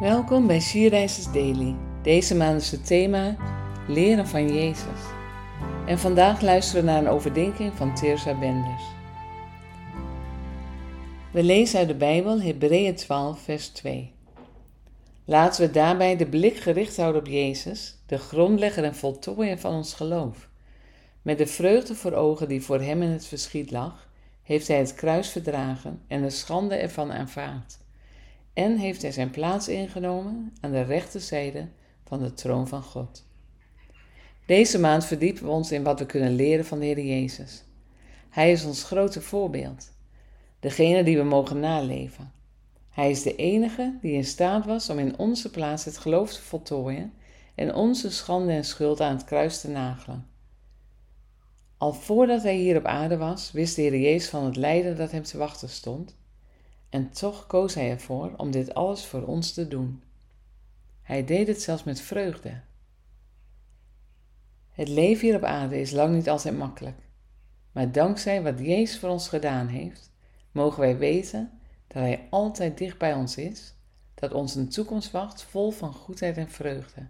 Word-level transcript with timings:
Welkom 0.00 0.46
bij 0.46 0.60
Sierreizers 0.60 1.32
Daily. 1.32 1.74
Deze 2.02 2.34
maand 2.34 2.60
is 2.60 2.70
het 2.70 2.86
thema 2.86 3.36
Leren 3.88 4.26
van 4.26 4.54
Jezus. 4.54 5.00
En 5.86 5.98
vandaag 5.98 6.40
luisteren 6.40 6.84
we 6.84 6.90
naar 6.90 7.00
een 7.00 7.08
overdenking 7.08 7.74
van 7.74 7.94
Teresa 7.94 8.38
Benders. 8.38 8.82
We 11.32 11.42
lezen 11.42 11.78
uit 11.78 11.88
de 11.88 11.94
Bijbel 11.94 12.40
Hebreeën 12.40 12.94
12, 12.94 13.40
vers 13.40 13.68
2. 13.68 14.12
Laten 15.24 15.66
we 15.66 15.70
daarbij 15.70 16.16
de 16.16 16.26
blik 16.26 16.56
gericht 16.56 16.96
houden 16.96 17.20
op 17.20 17.28
Jezus, 17.28 17.96
de 18.06 18.18
grondlegger 18.18 18.84
en 18.84 18.94
voltooier 18.94 19.58
van 19.58 19.74
ons 19.74 19.94
geloof. 19.94 20.48
Met 21.22 21.38
de 21.38 21.46
vreugde 21.46 21.94
voor 21.94 22.12
ogen 22.12 22.48
die 22.48 22.62
voor 22.62 22.80
hem 22.80 23.02
in 23.02 23.10
het 23.10 23.26
verschiet 23.26 23.70
lag, 23.70 24.08
heeft 24.42 24.68
hij 24.68 24.78
het 24.78 24.94
kruis 24.94 25.28
verdragen 25.28 26.00
en 26.06 26.22
de 26.22 26.30
schande 26.30 26.74
ervan 26.74 27.12
aanvaard 27.12 27.82
en 28.54 28.76
heeft 28.76 29.02
hij 29.02 29.12
zijn 29.12 29.30
plaats 29.30 29.68
ingenomen 29.68 30.52
aan 30.60 30.70
de 30.70 30.82
rechterzijde 30.82 31.68
van 32.04 32.22
de 32.22 32.34
troon 32.34 32.68
van 32.68 32.82
God. 32.82 33.26
Deze 34.46 34.78
maand 34.78 35.04
verdiepen 35.04 35.44
we 35.44 35.50
ons 35.50 35.72
in 35.72 35.82
wat 35.82 35.98
we 35.98 36.06
kunnen 36.06 36.34
leren 36.34 36.64
van 36.64 36.78
de 36.78 36.84
Heer 36.84 37.04
Jezus. 37.04 37.64
Hij 38.30 38.52
is 38.52 38.64
ons 38.64 38.84
grote 38.84 39.20
voorbeeld, 39.20 39.92
degene 40.60 41.02
die 41.02 41.16
we 41.16 41.22
mogen 41.22 41.60
naleven. 41.60 42.32
Hij 42.90 43.10
is 43.10 43.22
de 43.22 43.36
enige 43.36 43.98
die 44.00 44.12
in 44.12 44.24
staat 44.24 44.66
was 44.66 44.90
om 44.90 44.98
in 44.98 45.18
onze 45.18 45.50
plaats 45.50 45.84
het 45.84 45.98
geloof 45.98 46.32
te 46.32 46.42
voltooien 46.42 47.12
en 47.54 47.74
onze 47.74 48.10
schande 48.10 48.52
en 48.52 48.64
schuld 48.64 49.00
aan 49.00 49.16
het 49.16 49.24
kruis 49.24 49.60
te 49.60 49.68
nagelen. 49.68 50.26
Al 51.78 51.92
voordat 51.92 52.42
hij 52.42 52.56
hier 52.56 52.76
op 52.76 52.84
aarde 52.84 53.16
was, 53.16 53.52
wist 53.52 53.76
de 53.76 53.82
Heer 53.82 53.98
Jezus 53.98 54.28
van 54.30 54.44
het 54.44 54.56
lijden 54.56 54.96
dat 54.96 55.10
hem 55.10 55.22
te 55.22 55.38
wachten 55.38 55.68
stond 55.68 56.14
en 56.94 57.10
toch 57.10 57.46
koos 57.46 57.74
hij 57.74 57.90
ervoor 57.90 58.32
om 58.36 58.50
dit 58.50 58.74
alles 58.74 59.06
voor 59.06 59.22
ons 59.22 59.52
te 59.52 59.68
doen. 59.68 60.02
Hij 61.02 61.24
deed 61.24 61.46
het 61.46 61.62
zelfs 61.62 61.84
met 61.84 62.00
vreugde. 62.00 62.60
Het 64.70 64.88
leven 64.88 65.26
hier 65.26 65.36
op 65.36 65.42
aarde 65.42 65.80
is 65.80 65.90
lang 65.90 66.14
niet 66.14 66.28
altijd 66.28 66.56
makkelijk. 66.56 66.98
Maar 67.72 67.92
dankzij 67.92 68.42
wat 68.42 68.58
Jezus 68.58 68.98
voor 68.98 69.08
ons 69.08 69.28
gedaan 69.28 69.66
heeft, 69.66 70.10
mogen 70.52 70.80
wij 70.80 70.98
weten 70.98 71.50
dat 71.86 72.02
Hij 72.02 72.26
altijd 72.30 72.78
dicht 72.78 72.98
bij 72.98 73.14
ons 73.14 73.36
is, 73.36 73.74
dat 74.14 74.32
ons 74.32 74.54
een 74.54 74.68
toekomst 74.68 75.10
wacht 75.10 75.42
vol 75.42 75.70
van 75.70 75.92
goedheid 75.92 76.36
en 76.36 76.50
vreugde. 76.50 77.06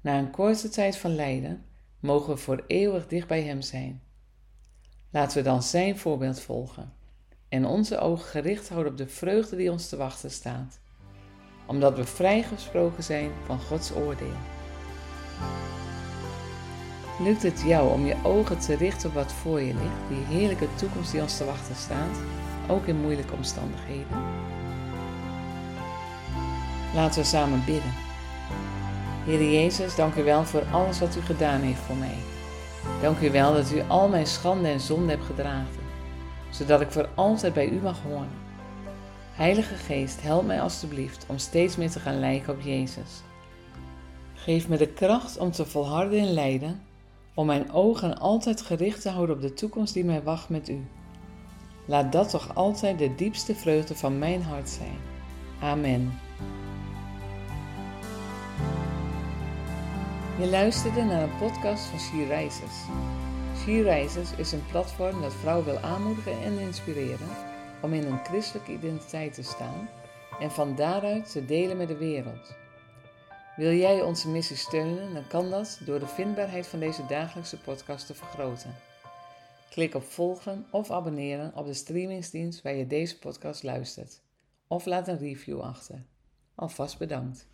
Na 0.00 0.18
een 0.18 0.30
korte 0.30 0.68
tijd 0.68 0.96
van 0.96 1.14
lijden 1.14 1.64
mogen 2.00 2.34
we 2.34 2.40
voor 2.40 2.64
eeuwig 2.66 3.06
dicht 3.06 3.28
bij 3.28 3.42
Hem 3.42 3.62
zijn. 3.62 4.02
Laten 5.10 5.36
we 5.36 5.42
dan 5.42 5.62
Zijn 5.62 5.98
voorbeeld 5.98 6.40
volgen 6.40 6.92
en 7.54 7.66
onze 7.66 7.98
ogen 7.98 8.24
gericht 8.24 8.68
houden 8.68 8.92
op 8.92 8.98
de 8.98 9.06
vreugde 9.06 9.56
die 9.56 9.70
ons 9.70 9.88
te 9.88 9.96
wachten 9.96 10.30
staat, 10.30 10.78
omdat 11.66 11.96
we 11.96 12.04
vrijgesproken 12.04 13.02
zijn 13.02 13.30
van 13.46 13.60
Gods 13.60 13.92
oordeel. 13.92 14.36
Lukt 17.20 17.42
het 17.42 17.62
jou 17.66 17.92
om 17.92 18.06
je 18.06 18.16
ogen 18.22 18.58
te 18.58 18.76
richten 18.76 19.08
op 19.08 19.14
wat 19.14 19.32
voor 19.32 19.60
je 19.60 19.74
ligt, 19.74 20.08
die 20.08 20.36
heerlijke 20.38 20.66
toekomst 20.74 21.12
die 21.12 21.20
ons 21.20 21.36
te 21.36 21.44
wachten 21.44 21.76
staat, 21.76 22.16
ook 22.68 22.86
in 22.86 23.00
moeilijke 23.00 23.34
omstandigheden? 23.34 24.22
Laten 26.94 27.20
we 27.20 27.26
samen 27.26 27.62
bidden. 27.66 27.92
Heer 29.24 29.52
Jezus, 29.52 29.96
dank 29.96 30.14
u 30.14 30.22
wel 30.22 30.44
voor 30.44 30.64
alles 30.72 30.98
wat 30.98 31.16
u 31.16 31.20
gedaan 31.20 31.60
heeft 31.60 31.80
voor 31.80 31.96
mij. 31.96 32.18
Dank 33.02 33.20
u 33.20 33.30
wel 33.30 33.52
dat 33.52 33.72
u 33.72 33.82
al 33.88 34.08
mijn 34.08 34.26
schande 34.26 34.68
en 34.68 34.80
zonde 34.80 35.10
hebt 35.10 35.24
gedragen 35.24 35.83
zodat 36.54 36.80
ik 36.80 36.90
voor 36.90 37.08
altijd 37.14 37.52
bij 37.52 37.68
u 37.68 37.80
mag 37.80 38.02
horen. 38.02 38.42
Heilige 39.32 39.74
Geest, 39.74 40.22
help 40.22 40.46
mij 40.46 40.60
alstublieft 40.60 41.26
om 41.28 41.38
steeds 41.38 41.76
meer 41.76 41.90
te 41.90 42.00
gaan 42.00 42.20
lijken 42.20 42.52
op 42.52 42.60
Jezus. 42.60 43.22
Geef 44.34 44.68
me 44.68 44.76
de 44.76 44.88
kracht 44.88 45.38
om 45.38 45.50
te 45.50 45.66
volharden 45.66 46.18
in 46.18 46.32
lijden, 46.32 46.82
om 47.34 47.46
mijn 47.46 47.72
ogen 47.72 48.18
altijd 48.18 48.62
gericht 48.62 49.02
te 49.02 49.08
houden 49.08 49.36
op 49.36 49.42
de 49.42 49.54
toekomst 49.54 49.94
die 49.94 50.04
mij 50.04 50.22
wacht 50.22 50.48
met 50.48 50.68
u. 50.68 50.86
Laat 51.86 52.12
dat 52.12 52.30
toch 52.30 52.54
altijd 52.54 52.98
de 52.98 53.14
diepste 53.14 53.54
vreugde 53.54 53.94
van 53.94 54.18
mijn 54.18 54.42
hart 54.42 54.68
zijn. 54.68 54.98
Amen. 55.60 56.18
Je 60.40 60.46
luisterde 60.46 61.02
naar 61.02 61.22
een 61.22 61.36
podcast 61.38 61.84
van 61.84 61.98
She. 61.98 63.33
She 63.64 64.08
is 64.36 64.52
een 64.52 64.66
platform 64.66 65.20
dat 65.20 65.34
vrouwen 65.34 65.64
wil 65.64 65.78
aanmoedigen 65.78 66.42
en 66.42 66.58
inspireren 66.58 67.28
om 67.82 67.92
in 67.92 68.06
een 68.06 68.24
christelijke 68.24 68.72
identiteit 68.72 69.34
te 69.34 69.42
staan 69.42 69.88
en 70.40 70.50
van 70.50 70.76
daaruit 70.76 71.30
te 71.30 71.44
delen 71.44 71.76
met 71.76 71.88
de 71.88 71.96
wereld. 71.96 72.54
Wil 73.56 73.72
jij 73.72 74.02
onze 74.02 74.28
missie 74.28 74.56
steunen, 74.56 75.14
dan 75.14 75.26
kan 75.26 75.50
dat 75.50 75.80
door 75.84 75.98
de 75.98 76.06
vindbaarheid 76.06 76.66
van 76.66 76.78
deze 76.78 77.06
dagelijkse 77.06 77.60
podcast 77.60 78.06
te 78.06 78.14
vergroten. 78.14 78.74
Klik 79.70 79.94
op 79.94 80.04
volgen 80.04 80.66
of 80.70 80.90
abonneren 80.90 81.52
op 81.54 81.66
de 81.66 81.74
streamingsdienst 81.74 82.62
waar 82.62 82.74
je 82.74 82.86
deze 82.86 83.18
podcast 83.18 83.62
luistert. 83.62 84.20
Of 84.68 84.86
laat 84.86 85.08
een 85.08 85.18
review 85.18 85.60
achter. 85.60 86.04
Alvast 86.54 86.98
bedankt. 86.98 87.46